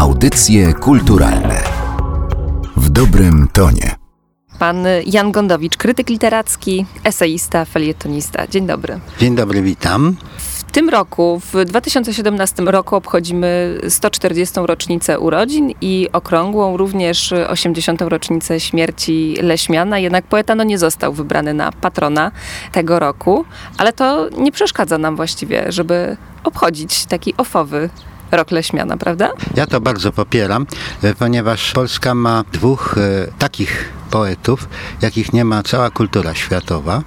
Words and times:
Audycje 0.00 0.72
kulturalne 0.74 1.62
w 2.76 2.88
dobrym 2.88 3.48
tonie. 3.52 3.96
Pan 4.58 4.86
Jan 5.06 5.32
Gondowicz, 5.32 5.76
krytyk 5.76 6.08
literacki, 6.08 6.86
eseista, 7.04 7.64
felietonista. 7.64 8.46
Dzień 8.46 8.66
dobry. 8.66 9.00
Dzień 9.18 9.36
dobry, 9.36 9.62
witam. 9.62 10.16
W 10.38 10.72
tym 10.72 10.88
roku, 10.88 11.40
w 11.52 11.64
2017 11.64 12.62
roku 12.62 12.96
obchodzimy 12.96 13.80
140. 13.88 14.54
rocznicę 14.62 15.20
urodzin 15.20 15.72
i 15.80 16.08
okrągłą 16.12 16.76
również 16.76 17.32
80. 17.32 18.02
rocznicę 18.02 18.60
śmierci 18.60 19.36
Leśmiana. 19.42 19.98
Jednak 19.98 20.24
poeta 20.24 20.54
no, 20.54 20.64
nie 20.64 20.78
został 20.78 21.12
wybrany 21.12 21.54
na 21.54 21.72
patrona 21.72 22.32
tego 22.72 22.98
roku, 22.98 23.44
ale 23.78 23.92
to 23.92 24.28
nie 24.38 24.52
przeszkadza 24.52 24.98
nam 24.98 25.16
właściwie, 25.16 25.72
żeby 25.72 26.16
obchodzić 26.44 27.06
taki 27.06 27.34
ofowy 27.36 27.90
rok 28.32 28.50
Leśmiana, 28.50 28.96
prawda? 28.96 29.32
Ja 29.54 29.66
to 29.66 29.80
bardzo 29.80 30.12
popieram, 30.12 30.66
e, 31.02 31.14
ponieważ 31.14 31.72
Polska 31.72 32.14
ma 32.14 32.44
dwóch 32.52 32.98
e, 32.98 33.32
takich 33.38 33.92
poetów, 34.10 34.68
jakich 35.02 35.32
nie 35.32 35.44
ma 35.44 35.62
cała 35.62 35.90
kultura 35.90 36.34
światowa 36.34 37.02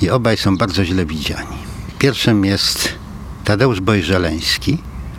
i 0.00 0.10
obaj 0.10 0.36
są 0.36 0.56
bardzo 0.56 0.84
źle 0.84 1.06
widziani. 1.06 1.56
Pierwszym 1.98 2.44
jest 2.44 2.88
Tadeusz 3.44 3.80
Bojżeleński, 3.80 4.78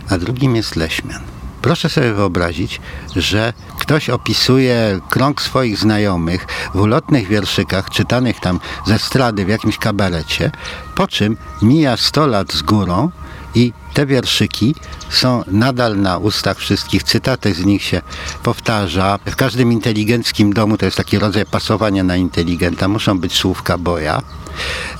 a 0.09 0.17
drugim 0.17 0.55
jest 0.55 0.75
Leśmian. 0.75 1.21
Proszę 1.61 1.89
sobie 1.89 2.13
wyobrazić, 2.13 2.81
że 3.15 3.53
ktoś 3.79 4.09
opisuje 4.09 4.99
krąg 5.09 5.41
swoich 5.41 5.77
znajomych 5.77 6.47
w 6.73 6.79
ulotnych 6.79 7.27
wierszykach, 7.27 7.89
czytanych 7.89 8.39
tam 8.39 8.59
ze 8.85 8.99
strady 8.99 9.45
w 9.45 9.49
jakimś 9.49 9.77
kabarecie, 9.77 10.51
po 10.95 11.07
czym 11.07 11.37
mija 11.61 11.97
100 11.97 12.27
lat 12.27 12.53
z 12.53 12.61
górą 12.61 13.11
i 13.55 13.73
te 13.93 14.05
wierszyki 14.05 14.75
są 15.09 15.43
nadal 15.47 15.97
na 15.97 16.17
ustach 16.17 16.57
wszystkich, 16.57 17.03
cytaty 17.03 17.53
z 17.53 17.65
nich 17.65 17.83
się 17.83 18.01
powtarza. 18.43 19.19
W 19.25 19.35
każdym 19.35 19.71
inteligenckim 19.71 20.53
domu 20.53 20.77
to 20.77 20.85
jest 20.85 20.97
taki 20.97 21.19
rodzaj 21.19 21.45
pasowania 21.45 22.03
na 22.03 22.15
inteligenta, 22.15 22.87
muszą 22.87 23.19
być 23.19 23.33
słówka 23.33 23.77
boja. 23.77 24.21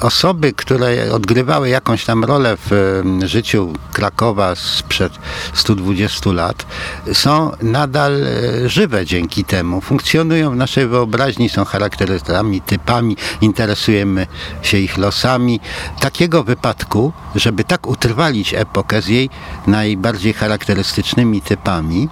Osoby, 0.01 0.53
które 0.53 1.13
odgrywały 1.13 1.69
jakąś 1.69 2.05
tam 2.05 2.23
rolę 2.23 2.57
w 2.69 3.01
życiu 3.25 3.73
Krakowa 3.93 4.55
sprzed 4.55 5.13
120 5.53 6.31
lat, 6.31 6.65
są 7.13 7.51
nadal 7.61 8.23
e, 8.23 8.69
żywe 8.69 9.05
dzięki 9.05 9.43
temu. 9.43 9.81
Funkcjonują 9.81 10.51
w 10.51 10.55
naszej 10.55 10.87
wyobraźni, 10.87 11.49
są 11.49 11.65
charakterystami, 11.65 12.61
typami, 12.61 13.17
interesujemy 13.41 14.27
się 14.61 14.77
ich 14.77 14.97
losami. 14.97 15.59
Takiego 15.99 16.43
wypadku, 16.43 17.13
żeby 17.35 17.63
tak 17.63 17.87
utrwalić 17.87 18.53
epokę 18.53 18.80
z 19.01 19.07
jej 19.07 19.29
najbardziej 19.67 20.33
charakterystycznymi 20.33 21.41
typami, 21.41 22.09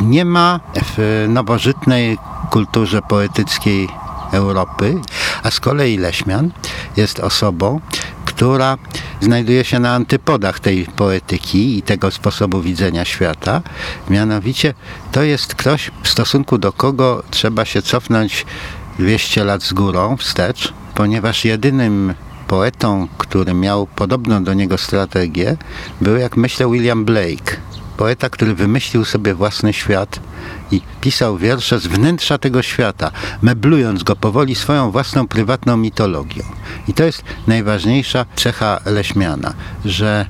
nie 0.00 0.24
ma 0.24 0.60
w 0.96 1.26
nowożytnej 1.28 2.18
kulturze 2.50 3.02
poetyckiej 3.02 3.88
Europy, 4.32 5.00
a 5.42 5.50
z 5.50 5.60
kolei 5.60 5.96
Leśmian 5.96 6.50
jest 6.96 7.20
osobą, 7.20 7.80
która 8.24 8.78
znajduje 9.20 9.64
się 9.64 9.78
na 9.78 9.94
antypodach 9.94 10.60
tej 10.60 10.86
poetyki 10.86 11.78
i 11.78 11.82
tego 11.82 12.10
sposobu 12.10 12.60
widzenia 12.60 13.04
świata. 13.04 13.62
Mianowicie 14.10 14.74
to 15.12 15.22
jest 15.22 15.54
ktoś, 15.54 15.90
w 16.02 16.08
stosunku 16.08 16.58
do 16.58 16.72
kogo 16.72 17.22
trzeba 17.30 17.64
się 17.64 17.82
cofnąć 17.82 18.46
200 18.98 19.44
lat 19.44 19.62
z 19.62 19.72
górą 19.72 20.16
wstecz, 20.16 20.72
ponieważ 20.94 21.44
jedynym 21.44 22.14
poetą, 22.50 23.08
który 23.18 23.54
miał 23.54 23.86
podobną 23.86 24.44
do 24.44 24.54
niego 24.54 24.78
strategię, 24.78 25.56
był, 26.00 26.16
jak 26.16 26.36
myślę, 26.36 26.70
William 26.70 27.04
Blake. 27.04 27.56
Poeta, 27.96 28.30
który 28.30 28.54
wymyślił 28.54 29.04
sobie 29.04 29.34
własny 29.34 29.72
świat 29.72 30.20
i 30.70 30.80
pisał 31.00 31.38
wiersze 31.38 31.78
z 31.78 31.86
wnętrza 31.86 32.38
tego 32.38 32.62
świata, 32.62 33.10
meblując 33.42 34.02
go 34.02 34.16
powoli 34.16 34.54
swoją 34.54 34.90
własną 34.90 35.28
prywatną 35.28 35.76
mitologią. 35.76 36.42
I 36.88 36.94
to 36.94 37.04
jest 37.04 37.22
najważniejsza 37.46 38.26
cecha 38.36 38.80
Leśmiana, 38.86 39.54
że 39.84 40.26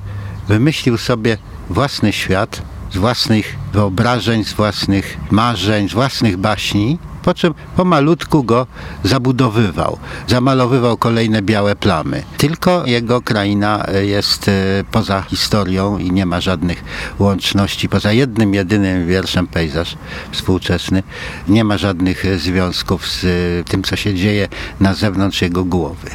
wymyślił 0.47 0.97
sobie 0.97 1.37
własny 1.69 2.13
świat 2.13 2.61
z 2.91 2.97
własnych 2.97 3.55
wyobrażeń, 3.73 4.43
z 4.43 4.53
własnych 4.53 5.17
marzeń, 5.31 5.89
z 5.89 5.93
własnych 5.93 6.37
baśni 6.37 6.99
po 7.23 7.33
czym 7.33 7.53
pomalutku 7.75 8.43
go 8.43 8.67
zabudowywał, 9.03 9.97
zamalowywał 10.27 10.97
kolejne 10.97 11.41
białe 11.41 11.75
plamy. 11.75 12.23
Tylko 12.37 12.85
jego 12.85 13.21
kraina 13.21 13.85
e, 13.85 14.05
jest 14.05 14.47
e, 14.47 14.51
poza 14.91 15.21
historią 15.21 15.97
i 15.97 16.11
nie 16.11 16.25
ma 16.25 16.41
żadnych 16.41 16.83
łączności, 17.19 17.89
poza 17.89 18.11
jednym, 18.11 18.53
jedynym 18.53 19.07
wierszem 19.07 19.47
pejzaż 19.47 19.97
współczesny, 20.31 21.03
nie 21.47 21.63
ma 21.63 21.77
żadnych 21.77 22.25
e, 22.25 22.37
związków 22.37 23.07
z 23.07 23.25
tym, 23.69 23.83
co 23.83 23.95
się 23.95 24.15
dzieje 24.15 24.47
na 24.79 24.93
zewnątrz 24.93 25.41
jego 25.41 25.65
głowy. 25.65 26.09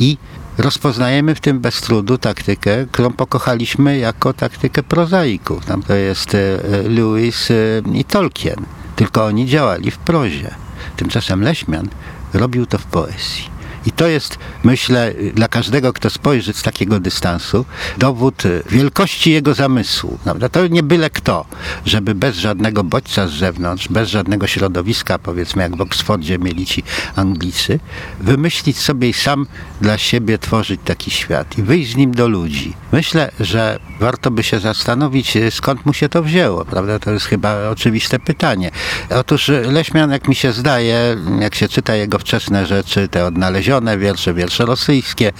I 0.00 0.16
rozpoznajemy 0.58 1.34
w 1.34 1.40
tym 1.40 1.60
bez 1.60 1.80
trudu 1.80 2.18
taktykę, 2.18 2.86
którą 2.92 3.12
pokochaliśmy 3.12 3.98
jako 3.98 4.32
taktykę 4.32 4.82
prozaików. 4.82 5.64
Tam 5.64 5.82
to 5.82 5.94
jest 5.94 6.36
Lewis 6.88 7.48
i 7.92 8.04
Tolkien 8.04 8.64
tylko 9.00 9.24
oni 9.24 9.46
działali 9.46 9.90
w 9.90 9.98
prozie. 9.98 10.54
Tymczasem 10.96 11.42
Leśmian 11.42 11.88
robił 12.34 12.66
to 12.66 12.78
w 12.78 12.84
poezji. 12.84 13.44
I 13.86 13.92
to 13.92 14.06
jest, 14.06 14.38
myślę, 14.64 15.14
dla 15.34 15.48
każdego, 15.48 15.92
kto 15.92 16.10
spojrzy 16.10 16.52
z 16.52 16.62
takiego 16.62 17.00
dystansu, 17.00 17.64
dowód 17.98 18.42
wielkości 18.70 19.32
jego 19.32 19.54
zamysłu. 19.54 20.18
Prawda? 20.24 20.48
To 20.48 20.66
nie 20.66 20.82
byle 20.82 21.10
kto, 21.10 21.44
żeby 21.86 22.14
bez 22.14 22.36
żadnego 22.36 22.84
bodźca 22.84 23.28
z 23.28 23.32
zewnątrz, 23.32 23.88
bez 23.88 24.08
żadnego 24.08 24.46
środowiska, 24.46 25.18
powiedzmy 25.18 25.62
jak 25.62 25.76
w 25.76 25.80
Oksfordzie 25.80 26.38
mieli 26.38 26.66
ci 26.66 26.82
Anglicy, 27.16 27.80
wymyślić 28.20 28.78
sobie 28.78 29.08
i 29.08 29.12
sam 29.12 29.46
dla 29.80 29.98
siebie 29.98 30.38
tworzyć 30.38 30.80
taki 30.84 31.10
świat 31.10 31.58
i 31.58 31.62
wyjść 31.62 31.92
z 31.92 31.96
nim 31.96 32.10
do 32.10 32.28
ludzi. 32.28 32.72
Myślę, 32.92 33.30
że 33.40 33.78
warto 34.00 34.30
by 34.30 34.42
się 34.42 34.60
zastanowić, 34.60 35.38
skąd 35.50 35.86
mu 35.86 35.92
się 35.92 36.08
to 36.08 36.22
wzięło, 36.22 36.64
prawda? 36.64 36.98
To 36.98 37.10
jest 37.10 37.26
chyba 37.26 37.68
oczywiste 37.68 38.18
pytanie. 38.18 38.70
Otóż 39.10 39.50
Leśmian, 39.64 40.10
jak 40.10 40.28
mi 40.28 40.34
się 40.34 40.52
zdaje, 40.52 41.16
jak 41.40 41.54
się 41.54 41.68
czyta 41.68 41.94
jego 41.94 42.18
wczesne 42.18 42.66
rzeczy, 42.66 43.08
te 43.08 43.26
odnalezione 43.26 43.69
znalezione, 43.70 43.98
wiersze, 43.98 44.34
wiersze 44.34 44.66
rosyjskie 44.66 45.32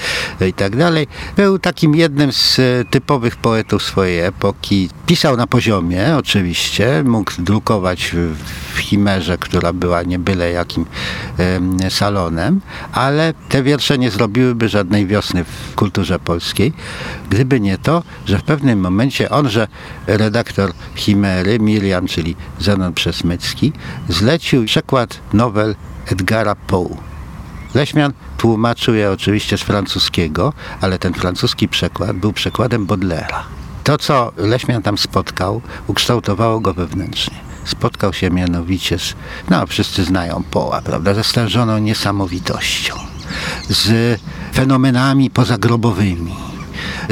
i 0.48 0.52
tak 0.52 0.76
dalej. 0.76 1.06
Był 1.36 1.58
takim 1.58 1.94
jednym 1.94 2.32
z 2.32 2.58
e, 2.58 2.84
typowych 2.90 3.36
poetów 3.36 3.82
swojej 3.82 4.20
epoki. 4.20 4.88
Pisał 5.06 5.36
na 5.36 5.46
poziomie 5.46 6.16
oczywiście, 6.16 7.02
mógł 7.06 7.32
drukować 7.38 8.14
w 8.74 8.78
Chimerze, 8.78 9.38
która 9.38 9.72
była 9.72 10.02
nie 10.02 10.18
byle 10.18 10.52
jakim 10.52 10.86
salonem, 11.88 12.60
ale 12.92 13.34
te 13.48 13.62
wiersze 13.62 13.98
nie 13.98 14.10
zrobiłyby 14.10 14.68
żadnej 14.68 15.06
wiosny 15.06 15.44
w 15.44 15.74
kulturze 15.74 16.18
polskiej, 16.18 16.72
gdyby 17.30 17.60
nie 17.60 17.78
to, 17.78 18.02
że 18.26 18.38
w 18.38 18.42
pewnym 18.42 18.80
momencie 18.80 19.30
on, 19.30 19.50
że 19.50 19.68
redaktor 20.06 20.72
Chimery, 20.94 21.58
Miriam, 21.58 22.06
czyli 22.06 22.36
Zenon 22.58 22.94
Przesmycki, 22.94 23.72
zlecił 24.08 24.64
przekład 24.64 25.20
nowel 25.32 25.74
Edgara 26.06 26.54
Poe. 26.54 27.09
Leśmian 27.74 28.12
tłumaczył 28.38 28.94
je 28.94 29.10
oczywiście 29.10 29.58
z 29.58 29.62
francuskiego, 29.62 30.52
ale 30.80 30.98
ten 30.98 31.14
francuski 31.14 31.68
przekład 31.68 32.16
był 32.16 32.32
przekładem 32.32 32.86
Baudelaire. 32.86 33.34
To, 33.84 33.98
co 33.98 34.32
Leśmian 34.36 34.82
tam 34.82 34.98
spotkał, 34.98 35.60
ukształtowało 35.86 36.60
go 36.60 36.74
wewnętrznie. 36.74 37.36
Spotkał 37.64 38.12
się 38.12 38.30
mianowicie 38.30 38.98
z, 38.98 39.14
no 39.50 39.66
wszyscy 39.66 40.04
znają 40.04 40.42
Poła, 40.50 40.82
prawda, 40.82 41.14
ze 41.14 41.24
stężoną 41.24 41.78
niesamowitością, 41.78 42.94
z 43.68 44.20
fenomenami 44.54 45.30
pozagrobowymi, 45.30 46.49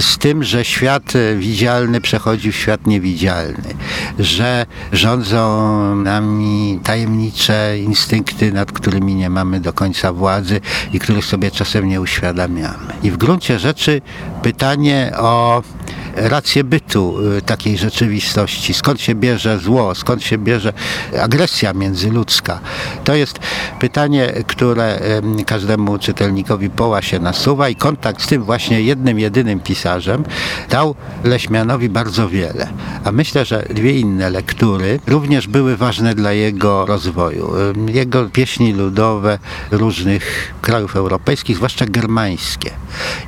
z 0.01 0.19
tym, 0.19 0.45
że 0.45 0.65
świat 0.65 1.17
e, 1.17 1.37
widzialny 1.37 2.01
przechodzi 2.01 2.53
w 2.53 2.57
świat 2.57 2.87
niewidzialny, 2.87 3.75
że 4.19 4.67
rządzą 4.93 5.95
nami 5.95 6.81
tajemnicze 6.85 7.79
instynkty, 7.79 8.53
nad 8.53 8.73
którymi 8.73 9.15
nie 9.15 9.31
mamy 9.31 9.61
do 9.61 9.73
końca 9.73 10.13
władzy 10.13 10.61
i 10.93 10.99
których 10.99 11.25
sobie 11.25 11.51
czasem 11.51 11.89
nie 11.89 12.01
uświadamiamy. 12.01 12.93
I 13.03 13.11
w 13.11 13.17
gruncie 13.17 13.59
rzeczy 13.59 14.01
pytanie 14.43 15.13
o 15.17 15.63
rację 16.21 16.65
bytu 16.65 17.19
y, 17.39 17.43
takiej 17.43 17.79
rzeczywistości, 17.79 18.75
skąd 18.75 19.01
się 19.01 19.15
bierze 19.15 19.59
zło, 19.59 19.95
skąd 19.95 20.23
się 20.23 20.39
bierze 20.39 20.73
agresja 21.21 21.73
międzyludzka. 21.73 22.61
To 23.05 23.15
jest 23.15 23.39
pytanie, 23.81 24.33
które 24.47 25.01
każdemu 25.47 25.99
czytelnikowi 25.99 26.71
poła 26.71 27.03
się 27.03 27.19
nasuwa 27.19 27.69
i 27.69 27.77
kontakt 27.77 28.23
z 28.23 28.27
tym 28.27 28.43
właśnie 28.43 28.83
jednym, 28.83 29.19
jedynym 29.19 29.61
pisarzem 29.61 30.25
dał 30.71 30.95
Leśmianowi 31.25 31.89
bardzo 31.89 32.29
wiele. 32.29 32.69
A 33.05 33.13
myślę, 33.13 33.45
że 33.45 33.65
dwie 33.71 33.99
inne 33.99 34.31
lektury 34.31 35.01
również 35.07 35.47
były 35.47 35.77
ważne 35.77 36.15
dla 36.15 36.33
jego 36.33 36.87
rozwoju. 36.87 37.53
Jego 37.87 38.25
pieśni 38.25 38.73
ludowe 38.73 39.39
różnych 39.71 40.55
krajów 40.63 40.97
europejskich, 40.97 41.57
zwłaszcza 41.57 41.87
germańskie. 41.87 42.71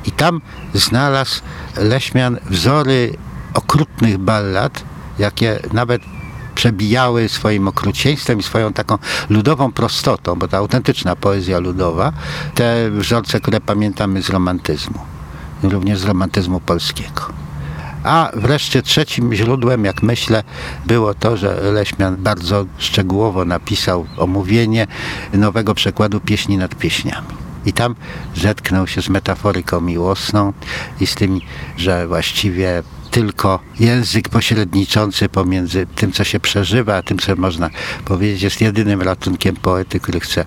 I 0.05 0.11
tam 0.11 0.41
znalazł 0.73 1.41
Leśmian 1.77 2.37
wzory 2.81 3.17
okrutnych 3.53 4.17
ballad, 4.17 4.83
jakie 5.19 5.59
nawet 5.73 6.01
przebijały 6.55 7.29
swoim 7.29 7.67
okrucieństwem 7.67 8.39
i 8.39 8.43
swoją 8.43 8.73
taką 8.73 8.97
ludową 9.29 9.71
prostotą, 9.71 10.35
bo 10.35 10.47
to 10.47 10.57
autentyczna 10.57 11.15
poezja 11.15 11.59
ludowa, 11.59 12.13
te 12.55 12.91
wzorce, 12.91 13.39
które 13.39 13.61
pamiętamy 13.61 14.21
z 14.23 14.29
romantyzmu, 14.29 14.99
również 15.63 15.99
z 15.99 16.03
romantyzmu 16.03 16.59
polskiego. 16.59 17.21
A 18.03 18.31
wreszcie 18.33 18.81
trzecim 18.81 19.33
źródłem, 19.33 19.85
jak 19.85 20.03
myślę, 20.03 20.43
było 20.85 21.13
to, 21.13 21.37
że 21.37 21.71
Leśmian 21.71 22.15
bardzo 22.17 22.65
szczegółowo 22.77 23.45
napisał 23.45 24.05
omówienie 24.17 24.87
nowego 25.33 25.73
przekładu 25.73 26.19
pieśni 26.19 26.57
nad 26.57 26.75
pieśniami. 26.75 27.40
I 27.65 27.73
tam 27.73 27.95
zetknął 28.35 28.87
się 28.87 29.01
z 29.01 29.09
metaforyką 29.09 29.81
miłosną 29.81 30.53
i 30.99 31.07
z 31.07 31.15
tym, 31.15 31.39
że 31.77 32.07
właściwie 32.07 32.83
tylko 33.11 33.59
język 33.79 34.29
pośredniczący 34.29 35.29
pomiędzy 35.29 35.87
tym, 35.95 36.11
co 36.11 36.23
się 36.23 36.39
przeżywa, 36.39 36.95
a 36.95 37.03
tym, 37.03 37.19
co 37.19 37.35
można 37.35 37.69
powiedzieć, 38.05 38.41
jest 38.41 38.61
jedynym 38.61 39.01
ratunkiem 39.01 39.55
poety, 39.55 39.99
który 39.99 40.19
chce 40.19 40.45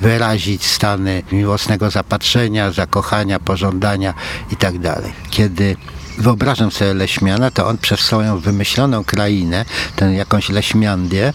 wyrazić 0.00 0.66
stany 0.66 1.22
miłosnego 1.32 1.90
zapatrzenia, 1.90 2.72
zakochania, 2.72 3.38
pożądania 3.40 4.14
itd. 4.50 4.94
Tak 4.94 5.12
Kiedy 5.30 5.76
wyobrażam 6.18 6.70
sobie 6.70 6.94
Leśmiana, 6.94 7.50
to 7.50 7.66
on 7.66 7.78
przez 7.78 8.00
swoją 8.00 8.38
wymyśloną 8.38 9.04
krainę, 9.04 9.64
tę 9.96 10.04
jakąś 10.04 10.48
Leśmiandię, 10.48 11.32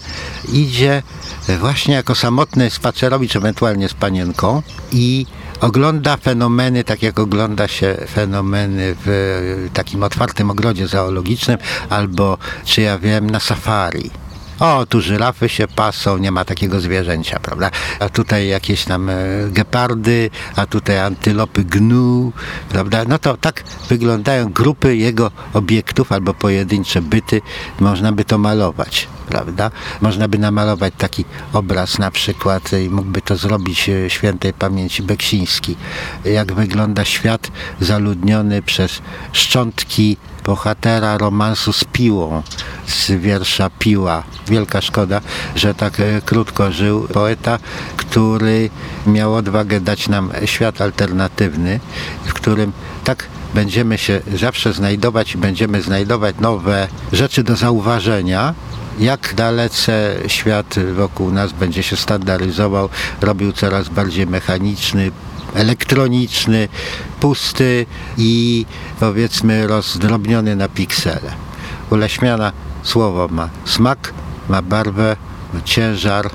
idzie 0.54 1.04
właśnie 1.60 1.94
jako 1.94 2.16
samotny 2.16 2.70
spacerowicz, 2.70 3.36
ewentualnie 3.36 3.90
z 3.90 3.94
panienką 3.94 4.62
i 4.92 5.26
ogląda 5.62 6.18
fenomeny, 6.18 6.84
tak 6.84 7.04
jak 7.04 7.20
ogląda 7.20 7.68
się 7.68 7.98
fenomeny 8.14 8.96
w 9.06 9.70
takim 9.74 10.04
otwartym 10.04 10.50
ogrodzie 10.52 10.88
zoologicznym 10.88 11.58
albo, 11.90 12.38
czy 12.66 12.82
ja 12.82 13.00
wiem, 13.00 13.30
na 13.30 13.40
safari. 13.40 14.12
O, 14.62 14.86
tu 14.86 15.02
żyrafy 15.02 15.50
się 15.50 15.68
pasą, 15.68 16.18
nie 16.18 16.32
ma 16.32 16.46
takiego 16.46 16.80
zwierzęcia, 16.80 17.40
prawda? 17.40 17.72
A 18.00 18.10
tutaj 18.10 18.48
jakieś 18.48 18.86
tam 18.86 19.10
e, 19.10 19.16
gepardy, 19.50 20.30
a 20.56 20.66
tutaj 20.66 21.00
antylopy 21.00 21.64
gnu, 21.64 22.32
prawda? 22.70 23.04
No 23.08 23.20
to 23.20 23.38
tak 23.38 23.64
wyglądają 23.90 24.52
grupy 24.52 24.96
jego 24.96 25.32
obiektów 25.54 26.12
albo 26.12 26.34
pojedyncze 26.34 27.02
byty, 27.02 27.42
można 27.80 28.12
by 28.12 28.26
to 28.26 28.38
malować 28.38 29.08
prawda? 29.32 29.72
Można 30.02 30.28
by 30.28 30.38
namalować 30.38 30.94
taki 30.98 31.26
obraz 31.54 32.00
na 32.00 32.12
przykład 32.12 32.72
i 32.86 32.90
mógłby 32.90 33.22
to 33.22 33.36
zrobić 33.36 33.90
e, 33.90 34.10
świętej 34.10 34.54
pamięci 34.54 35.04
Beksiński. 35.04 35.76
Jak 36.26 36.54
wygląda 36.54 37.06
świat 37.06 37.52
zaludniony 37.82 38.62
przez 38.62 39.02
szczątki 39.32 40.18
bohatera 40.44 41.18
romansu 41.18 41.74
z 41.74 41.84
Piłą, 41.84 42.44
z 42.88 43.12
wiersza 43.12 43.70
Piła. 43.80 44.24
Wielka 44.48 44.82
szkoda, 44.82 45.22
że 45.56 45.74
tak 45.74 46.00
e, 46.00 46.22
krótko 46.26 46.72
żył 46.72 47.08
poeta, 47.14 47.60
który 47.98 48.70
miał 49.08 49.36
odwagę 49.36 49.80
dać 49.80 50.10
nam 50.10 50.32
świat 50.46 50.82
alternatywny, 50.82 51.80
w 52.26 52.34
którym 52.34 52.72
tak 53.04 53.28
będziemy 53.54 53.98
się 53.98 54.22
zawsze 54.36 54.74
znajdować 54.74 55.36
i 55.36 55.38
będziemy 55.38 55.82
znajdować 55.82 56.36
nowe 56.40 56.88
rzeczy 57.14 57.44
do 57.44 57.56
zauważenia, 57.56 58.54
jak 59.00 59.34
dalece 59.36 60.16
świat 60.28 60.76
wokół 60.96 61.32
nas 61.32 61.54
będzie 61.54 61.84
się 61.84 61.96
standaryzował, 61.98 62.90
robił 63.22 63.52
coraz 63.52 63.90
bardziej 63.90 64.28
mechaniczny, 64.28 65.12
elektroniczny, 65.54 66.68
pusty 67.20 67.86
i 68.18 68.66
powiedzmy 69.00 69.68
rozdrobniony 69.68 70.56
na 70.56 70.68
piksele. 70.70 71.32
Uleśmiana 71.90 72.52
słowo 72.84 73.28
ma 73.28 73.50
smak, 73.66 74.14
ma 74.50 74.62
barwę, 74.62 75.16
ma 75.54 75.62
ciężar 75.62 76.30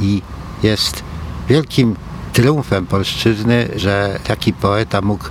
i 0.00 0.22
jest 0.62 1.02
wielkim 1.48 1.96
triumfem 2.32 2.86
polszczyzny, 2.86 3.68
że 3.76 4.18
taki 4.24 4.52
poeta 4.52 5.00
mógł 5.00 5.24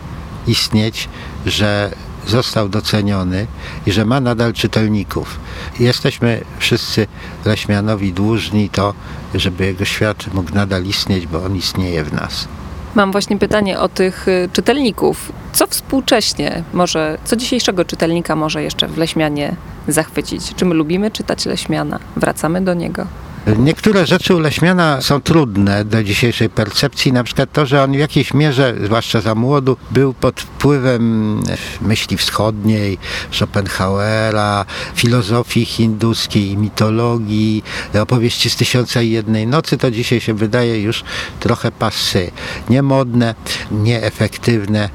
istnieć, 0.48 1.10
że 1.46 1.92
został 2.28 2.70
doceniony 2.70 3.48
i 3.86 3.92
że 3.92 4.06
ma 4.06 4.20
nadal 4.20 4.54
czytelników. 4.54 5.40
Jesteśmy 5.80 6.42
wszyscy 6.60 7.08
Leśmianowi 7.46 8.14
dłużni 8.14 8.70
to, 8.70 8.94
żeby 9.36 9.66
jego 9.66 9.86
świat 9.86 10.34
mógł 10.34 10.54
nadal 10.54 10.84
istnieć, 10.84 11.28
bo 11.28 11.44
on 11.44 11.56
istnieje 11.56 12.04
w 12.04 12.14
nas. 12.14 12.48
Mam 12.96 13.12
właśnie 13.12 13.38
pytanie 13.38 13.80
o 13.80 13.90
tych 13.90 14.28
y, 14.28 14.50
czytelników. 14.54 15.32
Co 15.54 15.68
współcześnie 15.68 16.64
może, 16.74 17.18
co 17.26 17.36
dzisiejszego 17.36 17.86
czytelnika 17.86 18.36
może 18.36 18.64
jeszcze 18.64 18.88
w 18.88 18.98
Leśmianie 18.98 19.56
zachwycić? 19.88 20.56
Czy 20.56 20.66
my 20.66 20.76
lubimy 20.76 21.12
czytać 21.12 21.46
Leśmiana? 21.46 22.00
Wracamy 22.16 22.62
do 22.62 22.74
niego? 22.74 23.08
Niektóre 23.48 24.06
rzeczy 24.06 24.36
u 24.36 24.40
Leśmiana 24.40 25.02
są 25.02 25.22
trudne 25.22 25.86
do 25.86 26.04
dzisiejszej 26.04 26.50
percepcji, 26.50 27.14
na 27.14 27.24
przykład 27.24 27.52
to, 27.52 27.66
że 27.66 27.84
on 27.84 27.92
w 27.92 27.96
jakiejś 27.96 28.34
mierze, 28.34 28.76
zwłaszcza 28.84 29.22
za 29.22 29.36
młodu, 29.36 29.78
był 29.92 30.14
pod 30.14 30.42
wpływem 30.42 31.42
myśli 31.82 32.18
wschodniej, 32.18 32.98
Schopenhauera, 33.32 34.66
filozofii 34.96 35.66
hinduskiej, 35.66 36.58
mitologii, 36.58 37.64
opowieści 38.02 38.50
z 38.50 38.56
Tysiąca 38.56 39.02
i 39.02 39.10
Jednej 39.10 39.48
Nocy, 39.48 39.78
to 39.78 39.92
dzisiaj 39.92 40.22
się 40.22 40.34
wydaje 40.34 40.82
już 40.82 41.04
trochę 41.40 41.72
pasy. 41.72 42.32
Niemodne, 42.70 43.36
nieefektywne, 43.72 44.90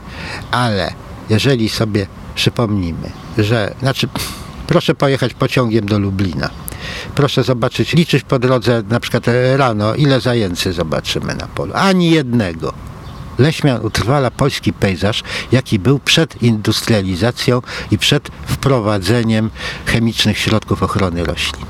ale 0.50 0.92
jeżeli 1.28 1.68
sobie 1.68 2.06
przypomnimy, 2.34 3.10
że, 3.38 3.74
znaczy, 3.80 4.08
proszę 4.66 4.94
pojechać 4.94 5.34
pociągiem 5.34 5.86
do 5.86 5.98
Lublina 5.98 6.50
Proszę 7.14 7.42
zobaczyć, 7.42 7.92
liczyć 7.92 8.22
po 8.24 8.38
drodze 8.38 8.82
na 8.88 9.00
przykład 9.00 9.24
rano, 9.56 9.94
ile 9.94 10.20
zajęcy 10.20 10.72
zobaczymy 10.72 11.34
na 11.34 11.46
polu. 11.46 11.72
Ani 11.74 12.10
jednego. 12.10 12.72
Leśmian 13.38 13.80
utrwala 13.82 14.30
polski 14.30 14.72
pejzaż, 14.72 15.22
jaki 15.52 15.78
był 15.78 15.98
przed 15.98 16.42
industrializacją 16.42 17.62
i 17.90 17.98
przed 17.98 18.28
wprowadzeniem 18.46 19.50
chemicznych 19.86 20.38
środków 20.38 20.82
ochrony 20.82 21.24
roślin. 21.24 21.66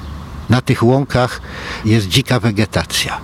Na 0.50 0.60
tych 0.60 0.82
łąkach 0.82 1.40
jest 1.84 2.08
dzika 2.08 2.40
wegetacja. 2.40 3.20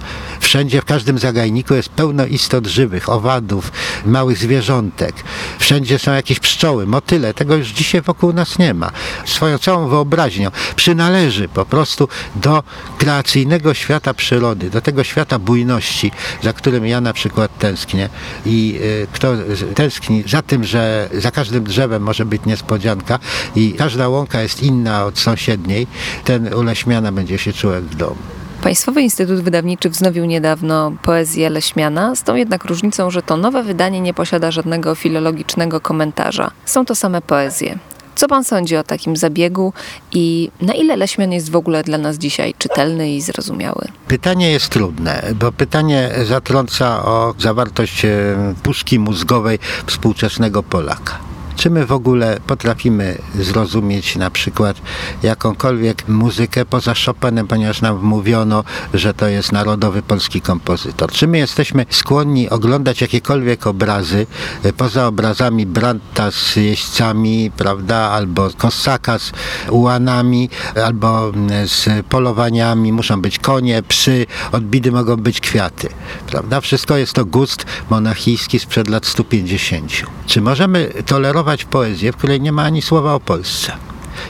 Wszędzie, 0.47 0.81
w 0.81 0.85
każdym 0.85 1.19
zagajniku 1.19 1.75
jest 1.75 1.89
pełno 1.89 2.27
istot 2.27 2.67
żywych, 2.67 3.09
owadów, 3.09 3.73
małych 4.05 4.39
zwierzątek. 4.39 5.15
Wszędzie 5.59 5.99
są 5.99 6.13
jakieś 6.13 6.41
pszczoły, 6.41 6.87
motyle. 6.87 7.35
Tego 7.35 7.57
już 7.57 7.69
dzisiaj 7.69 8.03
wokół 8.03 8.33
nas 8.33 8.59
nie 8.59 8.75
ma. 8.75 8.91
Swoją 9.25 9.59
całą 9.59 9.89
wyobraźnią 9.89 10.51
przynależy 10.77 11.49
po 11.49 11.65
prostu 11.65 12.09
do 12.37 12.63
kreacyjnego 12.99 13.75
świata 13.75 14.15
przyrody, 14.15 14.71
do 14.71 14.81
tego 14.81 15.05
świata 15.05 15.39
bujności, 15.39 16.13
za 16.43 16.53
którym 16.53 16.87
ja 16.87 17.01
na 17.01 17.13
przykład 17.13 17.59
tęsknię. 17.59 18.09
I 18.47 18.79
y, 18.83 19.07
kto 19.13 19.33
tęskni 19.75 20.25
za 20.27 20.43
tym, 20.43 20.65
że 20.65 21.09
za 21.15 21.31
każdym 21.31 21.65
drzewem 21.65 22.03
może 22.03 22.25
być 22.25 22.43
niespodzianka 22.45 23.19
i 23.57 23.73
każda 23.73 24.09
łąka 24.09 24.41
jest 24.41 24.63
inna 24.63 25.05
od 25.05 25.19
sąsiedniej, 25.19 25.87
ten 26.25 26.55
uleśmiana 26.55 27.13
będzie 27.13 27.39
się 27.39 27.53
czuł 27.53 27.73
jak 27.73 27.83
w 27.83 27.95
domu. 27.95 28.46
Państwowy 28.67 29.03
Instytut 29.03 29.41
Wydawniczy 29.41 29.91
wznowił 29.91 30.25
niedawno 30.25 30.93
poezję 31.03 31.51
Leśmiana, 31.51 32.17
z 32.17 32.23
tą 32.23 32.35
jednak 32.35 32.65
różnicą, 32.65 33.11
że 33.11 33.23
to 33.23 33.37
nowe 33.37 33.63
wydanie 33.63 34.01
nie 34.01 34.15
posiada 34.15 34.51
żadnego 34.51 34.95
filologicznego 34.95 35.81
komentarza. 35.81 36.51
Są 36.65 36.85
to 36.85 36.95
same 36.95 37.23
poezje. 37.23 37.79
Co 38.15 38.29
pan 38.29 38.45
sądzi 38.45 38.77
o 38.77 38.83
takim 38.83 39.17
zabiegu 39.17 39.73
i 40.13 40.51
na 40.61 40.75
ile 40.75 40.97
Leśmian 40.97 41.33
jest 41.33 41.51
w 41.51 41.57
ogóle 41.57 41.83
dla 41.83 41.99
nas 41.99 42.19
dzisiaj 42.19 42.55
czytelny 42.59 43.11
i 43.11 43.21
zrozumiały? 43.21 43.89
Pytanie 44.09 44.51
jest 44.51 44.69
trudne, 44.69 45.23
bo 45.35 45.53
pytanie 45.53 46.11
zatrąca 46.25 47.05
o 47.05 47.35
zawartość 47.39 48.05
e, 48.05 48.37
puszki 48.63 48.99
mózgowej 48.99 49.59
współczesnego 49.87 50.63
Polaka. 50.63 51.26
Czy 51.57 51.71
my 51.71 51.87
w 51.87 51.93
ogóle 51.93 52.39
potrafimy 52.47 53.19
zrozumieć 53.35 54.17
na 54.17 54.31
przykład 54.31 54.77
jakąkolwiek 55.23 56.09
muzykę 56.09 56.65
poza 56.65 56.95
Chopinem, 57.07 57.47
ponieważ 57.47 57.81
nam 57.81 57.99
wmówiono, 57.99 58.65
że 58.95 59.15
to 59.15 59.29
jest 59.29 59.53
narodowy 59.53 60.03
polski 60.03 60.41
kompozytor? 60.41 61.11
Czy 61.13 61.27
my 61.27 61.39
jesteśmy 61.39 61.87
skłonni 61.91 62.51
oglądać 62.51 63.01
jakiekolwiek 63.01 63.67
obrazy 63.67 64.27
e, 64.63 64.73
poza 64.73 65.07
obrazami 65.07 65.67
Brandta 65.67 66.31
z 66.31 66.57
jeźdźcami, 66.57 67.51
prawda, 67.57 67.97
albo 67.97 68.51
Kosaka 68.59 69.19
z 69.19 69.33
ułanami, 69.71 70.51
albo 70.85 71.29
mm, 71.29 71.69
z 71.69 71.89
polowaniami, 72.09 72.93
muszą 72.93 73.23
być 73.23 73.39
konie, 73.39 73.83
psy, 73.83 74.27
odbity 74.53 74.93
mogą 74.93 75.17
być 75.17 75.41
kwiaty, 75.41 75.89
prawda? 76.27 76.61
Wszystko 76.61 76.97
jest 76.97 77.13
to 77.13 77.25
gust 77.25 77.67
monachijski 77.91 78.59
sprzed 78.59 78.89
lat 78.89 79.07
150. 79.07 79.93
Czy 80.27 80.41
możemy 80.41 80.93
tolerować 81.07 81.46
poezję, 81.65 82.13
w 82.13 82.17
której 82.17 82.41
nie 82.41 82.53
ma 82.53 82.63
ani 82.63 82.83
słowa 82.83 83.15
o 83.15 83.21
Polsce. 83.21 83.73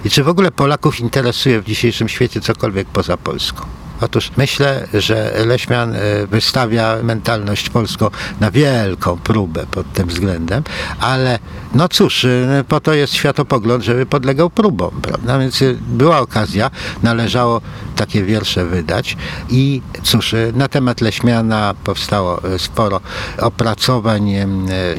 I 0.04 0.11
czy 0.11 0.25
w 0.25 0.28
ogóle 0.28 0.50
Polaków 0.50 1.00
interesuje 1.00 1.61
w 1.61 1.64
dzisiejszym 1.64 2.08
świecie 2.08 2.40
cokolwiek 2.40 2.88
poza 2.88 3.16
Polską? 3.16 3.66
Otóż 4.00 4.30
myślę, 4.36 4.88
że 4.94 5.32
Leśmian 5.46 5.94
e, 5.94 6.26
wystawia 6.26 6.96
mentalność 7.02 7.70
polską 7.70 8.10
na 8.40 8.50
wielką 8.50 9.18
próbę 9.24 9.66
pod 9.70 9.92
tym 9.92 10.08
względem, 10.08 10.62
ale 11.00 11.38
no 11.74 11.88
cóż, 11.88 12.24
e, 12.24 12.64
po 12.68 12.80
to 12.80 12.94
jest 12.94 13.14
światopogląd, 13.14 13.84
żeby 13.84 14.06
podlegał 14.06 14.50
próbom, 14.50 15.00
prawda? 15.02 15.38
Więc 15.38 15.62
e, 15.62 15.74
była 15.88 16.18
okazja, 16.20 16.70
należało 17.02 17.60
takie 17.96 18.24
wiersze 18.24 18.64
wydać 18.64 19.16
i 19.50 19.82
cóż, 20.02 20.34
na 20.54 20.68
temat 20.68 21.00
Leśmiana 21.00 21.74
powstało 21.84 22.40
sporo 22.58 23.00
opracowań 23.38 24.34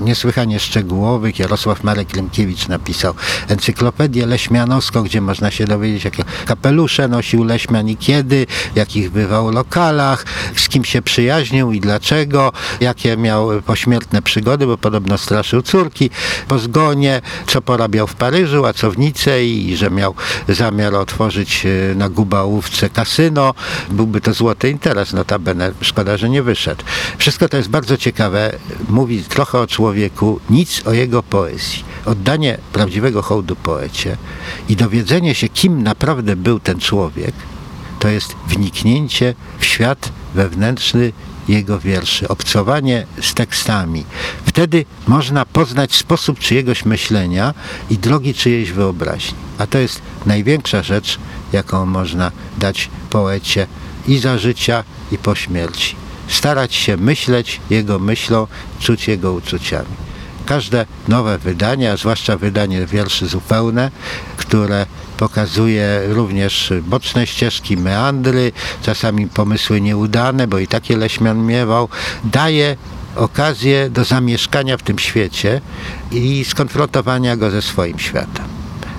niesłychanie 0.02 0.60
szczegółowych. 0.60 1.40
Jarosław 1.40 1.84
Marek 1.84 2.16
Lemkiewicz 2.16 2.68
napisał 2.68 3.14
encyklopedię 3.48 4.26
leśmianowską, 4.26 5.04
gdzie 5.04 5.22
można 5.22 5.52
się 5.52 5.66
dowiedzieć, 5.66 6.06
jakie 6.06 6.24
kapelusze 6.46 7.08
nosił 7.08 7.44
Leśmian 7.44 7.90
i 7.90 7.98
kiedy, 7.98 8.46
jak 8.76 8.87
jakich 8.88 9.10
bywał 9.10 9.52
lokalach, 9.52 10.26
z 10.56 10.70
kim 10.70 10.86
się 10.86 11.02
przyjaźnił 11.02 11.72
i 11.72 11.80
dlaczego, 11.80 12.52
jakie 12.80 13.18
miał 13.18 13.62
pośmiertne 13.62 14.22
przygody, 14.22 14.68
bo 14.68 14.78
podobno 14.78 15.18
straszył 15.18 15.62
córki 15.62 16.10
po 16.48 16.60
zgonie, 16.60 17.22
co 17.48 17.62
porabiał 17.62 18.08
w 18.08 18.16
Paryżu, 18.16 18.66
a 18.66 18.74
co 18.74 18.92
w 18.92 18.98
i 19.44 19.76
że 19.76 19.90
miał 19.92 20.16
zamiar 20.50 20.96
otworzyć 20.96 21.66
e, 21.66 21.96
na 21.96 22.10
Gubałówce 22.10 22.90
kasyno. 22.90 23.54
Byłby 23.90 24.22
to 24.22 24.34
złoty 24.34 24.70
interes, 24.70 25.14
notabene. 25.14 25.72
Szkoda, 25.82 26.18
że 26.18 26.30
nie 26.30 26.44
wyszedł. 26.44 26.84
Wszystko 27.18 27.50
to 27.50 27.58
jest 27.58 27.70
bardzo 27.70 27.98
ciekawe. 27.98 28.54
Mówi 28.90 29.24
trochę 29.24 29.60
o 29.60 29.68
człowieku, 29.68 30.40
nic 30.50 30.88
o 30.88 30.94
jego 30.94 31.24
poezji. 31.24 31.84
Oddanie 32.06 32.58
prawdziwego 32.74 33.22
hołdu 33.22 33.56
poecie 33.56 34.18
i 34.70 34.76
dowiedzenie 34.76 35.36
się, 35.36 35.50
kim 35.50 35.84
naprawdę 35.84 36.36
był 36.36 36.60
ten 36.60 36.80
człowiek, 36.80 37.34
to 38.08 38.12
jest 38.12 38.36
wniknięcie 38.48 39.34
w 39.60 39.66
świat 39.66 40.12
wewnętrzny 40.36 41.12
jego 41.48 41.80
wierszy, 41.80 42.28
obcowanie 42.28 43.06
z 43.22 43.34
tekstami. 43.34 44.06
Wtedy 44.46 44.86
można 45.08 45.46
poznać 45.46 45.96
sposób 45.96 46.40
czyjegoś 46.40 46.86
myślenia 46.86 47.54
i 47.90 47.98
drogi 47.98 48.34
czyjejś 48.34 48.72
wyobraźni. 48.72 49.38
A 49.58 49.68
to 49.68 49.78
jest 49.78 50.02
największa 50.26 50.84
rzecz, 50.84 51.20
jaką 51.54 51.86
można 51.86 52.32
dać 52.58 52.90
poecie 53.10 53.68
i 54.08 54.18
za 54.18 54.38
życia, 54.38 54.84
i 55.12 55.18
po 55.18 55.36
śmierci. 55.36 55.96
Starać 56.28 56.76
się 56.76 56.98
myśleć 56.98 57.62
jego 57.70 58.00
myślą, 58.00 58.48
czuć 58.80 59.08
jego 59.08 59.34
uczuciami. 59.34 59.96
Każde 60.46 60.86
nowe 61.08 61.38
wydanie, 61.38 61.92
a 61.92 61.98
zwłaszcza 61.98 62.38
wydanie 62.38 62.86
wierszy 62.86 63.28
zupełne, 63.28 63.92
które 64.38 64.86
pokazuje 65.18 66.02
również 66.08 66.74
boczne 66.82 67.28
ścieżki, 67.28 67.78
meandry, 67.78 68.52
czasami 68.82 69.28
pomysły 69.28 69.82
nieudane, 69.82 70.48
bo 70.48 70.60
i 70.60 70.68
takie 70.68 70.98
Leśmian 70.98 71.46
miewał, 71.46 71.90
daje 72.24 72.78
okazję 73.16 73.90
do 73.90 74.04
zamieszkania 74.04 74.78
w 74.78 74.84
tym 74.84 75.00
świecie 75.00 75.62
i 76.12 76.46
skonfrontowania 76.46 77.38
go 77.38 77.52
ze 77.52 77.62
swoim 77.62 78.00
światem. 78.00 78.46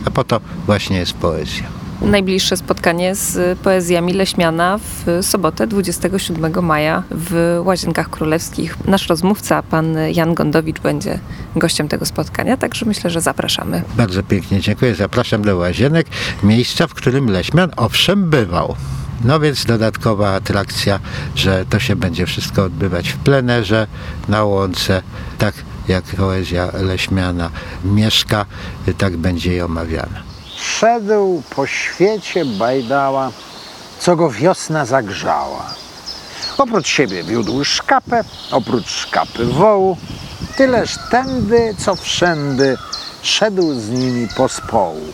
A 0.05 0.11
po 0.11 0.25
to 0.25 0.41
właśnie 0.67 0.99
jest 0.99 1.13
poezja 1.13 1.78
najbliższe 2.03 2.57
spotkanie 2.57 3.15
z 3.15 3.59
poezjami 3.59 4.13
Leśmiana 4.13 4.79
w 4.79 5.25
sobotę 5.27 5.67
27 5.67 6.65
maja 6.65 7.03
w 7.11 7.61
Łazienkach 7.65 8.11
Królewskich. 8.11 8.77
Nasz 8.87 9.09
rozmówca, 9.09 9.63
pan 9.63 9.97
Jan 10.13 10.35
Gondowicz, 10.35 10.81
będzie 10.81 11.19
gościem 11.57 11.89
tego 11.89 12.07
spotkania, 12.07 12.57
także 12.57 12.87
myślę, 12.87 13.11
że 13.11 13.21
zapraszamy. 13.21 13.83
Bardzo 13.97 14.23
pięknie 14.23 14.61
dziękuję. 14.61 14.95
Zapraszam 14.95 15.43
do 15.43 15.57
Łazienek, 15.57 16.07
miejsca, 16.43 16.87
w 16.87 16.95
którym 16.95 17.31
Leśmian 17.31 17.71
owszem 17.77 18.31
bywał. 18.31 18.77
No 19.25 19.41
więc 19.41 19.65
dodatkowa 19.65 20.35
atrakcja, 20.35 21.01
że 21.35 21.65
to 21.71 21.79
się 21.79 21.97
będzie 21.97 22.27
wszystko 22.27 22.65
odbywać 22.65 23.09
w 23.09 23.17
plenerze, 23.17 23.87
na 24.29 24.45
łące, 24.45 25.03
tak 25.39 25.55
jak 25.89 26.05
poezja 26.05 26.69
Leśmiana 26.83 27.51
mieszka, 27.85 28.47
tak 28.99 29.17
będzie 29.17 29.51
jej 29.51 29.63
omawiana. 29.63 30.28
Szedł 30.63 31.43
po 31.51 31.67
świecie 31.67 32.45
bajdała, 32.45 33.31
co 33.99 34.17
go 34.17 34.31
wiosna 34.31 34.85
zagrzała. 34.85 35.67
Oprócz 36.59 36.89
siebie 36.89 37.23
wiódł 37.23 37.65
szkapę, 37.65 38.25
oprócz 38.51 38.89
szkapy 38.89 39.45
wołu, 39.45 39.97
tyleż 40.57 40.97
tędy, 41.11 41.75
co 41.79 41.97
wszędy, 41.97 42.77
szedł 43.23 43.81
z 43.81 43.89
nimi 43.91 44.29
pospołu. 44.37 45.13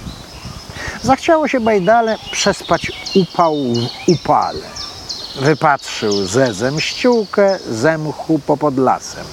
Zachciało 1.02 1.48
się 1.48 1.60
bajdale 1.60 2.16
przespać 2.30 2.92
upał 3.14 3.56
w 3.56 4.08
upale. 4.08 4.66
Wypatrzył 5.40 6.26
zezem 6.26 6.80
ściółkę, 6.80 7.58
zemchu 7.70 8.38
popod 8.46 8.78
lasem. 8.78 9.24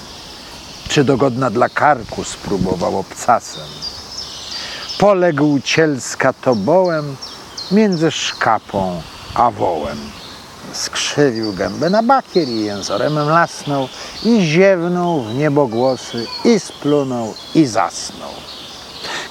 Czy 0.88 1.04
dogodna 1.04 1.50
dla 1.50 1.68
karku 1.68 2.24
spróbował 2.24 2.98
obcasem 2.98 3.91
poległ 5.02 5.60
cielska 5.64 6.32
tobołem 6.32 7.16
między 7.70 8.10
szkapą 8.10 9.02
a 9.34 9.50
wołem. 9.50 9.98
Skrzywił 10.72 11.52
gębę 11.52 11.90
na 11.90 12.02
bakier 12.02 12.48
i 12.48 12.64
jęzorem 12.64 13.14
lasnął 13.14 13.88
i 14.24 14.40
ziewnął 14.46 15.22
w 15.22 15.34
niebogłosy 15.34 16.26
i 16.44 16.60
splunął 16.60 17.34
i 17.54 17.66
zasnął. 17.66 18.30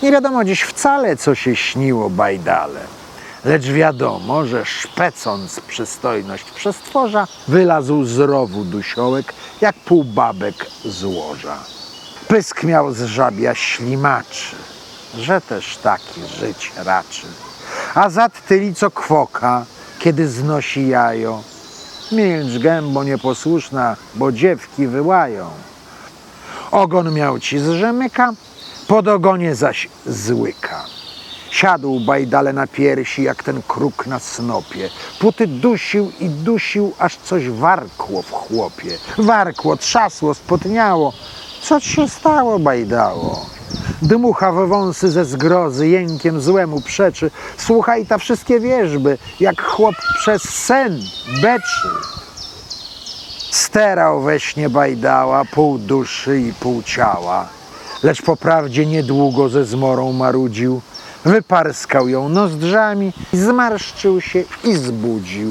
Nie 0.03 0.11
wiadomo 0.11 0.43
dziś 0.43 0.61
wcale, 0.61 1.17
co 1.17 1.35
się 1.35 1.55
śniło 1.55 2.09
bajdale, 2.09 2.79
lecz 3.45 3.65
wiadomo, 3.65 4.45
że 4.45 4.65
szpecąc 4.65 5.59
przystojność 5.59 6.51
przestworza, 6.51 7.27
wylazł 7.47 8.03
z 8.03 8.19
rowu 8.19 8.63
dusiołek, 8.63 9.33
jak 9.61 9.75
półbabek 9.75 10.65
z 10.85 11.03
łoża. 11.03 11.57
Pysk 12.27 12.63
miał 12.63 12.93
z 12.93 13.03
żabia 13.03 13.55
ślimaczy, 13.55 14.55
że 15.17 15.41
też 15.41 15.77
taki 15.77 16.21
żyć 16.39 16.71
raczy. 16.75 17.27
A 17.95 18.09
zad 18.09 18.45
tyli 18.47 18.75
co 18.75 18.91
kwoka, 18.91 19.65
kiedy 19.99 20.27
znosi 20.27 20.87
jajo. 20.87 21.43
Milcz 22.11 22.63
gębo 22.63 23.03
nieposłuszna, 23.03 23.95
bo 24.15 24.31
dziewki 24.31 24.87
wyłają. 24.87 25.49
Ogon 26.71 27.13
miał 27.13 27.39
ci 27.39 27.59
z 27.59 27.81
pod 28.87 29.07
ogonie 29.07 29.55
zaś 29.55 29.89
złyka. 30.05 30.85
Siadł 31.51 31.99
bajdale 31.99 32.53
na 32.53 32.67
piersi, 32.67 33.23
jak 33.23 33.43
ten 33.43 33.61
kruk 33.67 34.07
na 34.07 34.19
snopie. 34.19 34.89
Puty 35.19 35.47
dusił 35.47 36.11
i 36.19 36.29
dusił, 36.29 36.93
aż 36.99 37.15
coś 37.15 37.49
warkło 37.49 38.21
w 38.21 38.31
chłopie. 38.31 38.97
Warkło, 39.17 39.77
trzasło, 39.77 40.33
spotniało. 40.33 41.13
Co 41.61 41.81
ci 41.81 41.89
się 41.89 42.09
stało, 42.09 42.59
bajdało? 42.59 43.45
Dmucha 44.01 44.51
we 44.51 44.67
wąsy 44.67 45.11
ze 45.11 45.25
zgrozy, 45.25 45.87
jękiem 45.87 46.41
złemu 46.41 46.81
przeczy. 46.81 47.31
Słuchaj 47.57 48.05
ta 48.05 48.17
wszystkie 48.17 48.59
wierzby, 48.59 49.17
jak 49.39 49.61
chłop 49.61 49.95
przez 50.19 50.41
sen 50.41 51.01
beczy. 51.41 51.87
Sterał 53.51 54.21
we 54.21 54.39
śnie 54.39 54.69
bajdała, 54.69 55.45
pół 55.45 55.77
duszy 55.77 56.39
i 56.39 56.53
pół 56.53 56.83
ciała. 56.83 57.47
Lecz 58.03 58.21
po 58.21 58.37
prawdzie 58.37 58.85
niedługo 58.85 59.49
ze 59.49 59.65
zmorą 59.65 60.13
marudził. 60.13 60.81
Wyparskał 61.25 62.07
ją 62.07 62.29
nozdrzami, 62.29 63.13
zmarszczył 63.33 64.21
się 64.21 64.43
i 64.63 64.75
zbudził. 64.75 65.49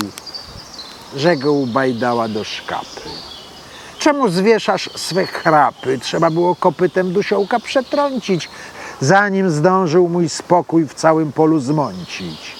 Rzekł 1.16 1.66
bajdała 1.66 2.28
do 2.28 2.44
szkapy. 2.44 3.29
Czemu 4.00 4.28
zwieszasz 4.28 4.90
swe 4.96 5.26
chrapy? 5.26 5.98
Trzeba 5.98 6.30
było 6.30 6.56
kopytem 6.56 7.12
dusiołka 7.12 7.60
przetrącić, 7.60 8.48
zanim 9.00 9.50
zdążył 9.50 10.08
mój 10.08 10.28
spokój 10.28 10.86
w 10.86 10.94
całym 10.94 11.32
polu 11.32 11.60
zmącić. 11.60 12.56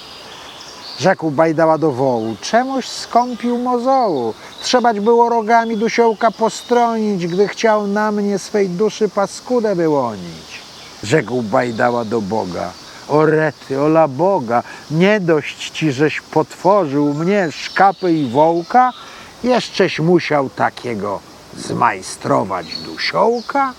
Rzekł 0.99 1.31
bajdała 1.31 1.77
do 1.77 1.91
wołu, 1.91 2.35
czemuś 2.41 2.85
skąpił 2.87 3.57
mozołu? 3.57 4.33
Trzebać 4.61 4.99
było 4.99 5.29
rogami 5.29 5.77
dusiołka 5.77 6.31
postronić, 6.31 7.27
gdy 7.27 7.47
chciał 7.47 7.87
na 7.87 8.11
mnie 8.11 8.39
swej 8.39 8.69
duszy 8.69 9.09
paskudę 9.09 9.75
wyłonić. 9.75 10.61
Rzekł 11.03 11.41
bajdała 11.41 12.05
do 12.05 12.21
Boga, 12.21 12.71
o 13.07 13.25
rety, 13.25 13.81
ola 13.81 14.07
Boga, 14.07 14.63
nie 14.91 15.19
dość 15.19 15.69
ci, 15.69 15.91
żeś 15.91 16.21
potworzył 16.21 17.13
mnie, 17.13 17.51
szkapy 17.51 18.13
i 18.13 18.29
wołka, 18.29 18.91
jeszcześ 19.43 19.99
musiał 19.99 20.49
takiego 20.49 21.30
zmajstrować 21.57 22.77
dusiołka? 22.85 23.73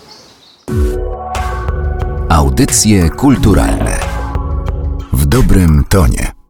Audycje 2.29 3.11
kulturalne 3.11 3.99
w 5.13 5.27
dobrym 5.27 5.85
tonie. 5.89 6.42